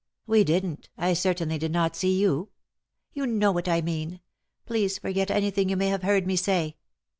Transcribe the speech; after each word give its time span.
"We 0.25 0.43
didn't 0.43 0.89
I 0.97 1.13
certainly 1.13 1.59
did 1.59 1.71
not 1.71 1.95
see 1.95 2.19
you." 2.19 2.49
"You 3.13 3.27
know 3.27 3.51
what 3.51 3.67
I 3.67 3.81
mean. 3.81 4.19
Please 4.65 4.97
forget 4.97 5.29
any 5.29 5.51
thing 5.51 5.69
you 5.69 5.77
may 5.77 5.89
have 5.89 6.01
heard 6.01 6.25
me 6.25 6.35
say." 6.37 6.77